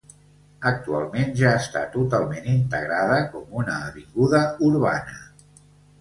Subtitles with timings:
[0.69, 5.21] Actualment ja està totalment integrada com una avinguda urbana.